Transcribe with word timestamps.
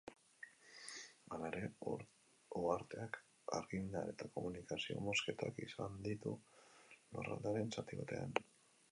Hala 1.35 1.49
ere, 1.49 1.59
uharteak 2.59 3.19
argindar 3.57 4.09
eta 4.13 4.29
komunikazio 4.37 5.03
mozketak 5.09 5.61
izan 5.65 5.99
ditu 6.07 6.33
lurraldearen 6.95 7.71
zati 7.77 8.01
batean. 8.01 8.35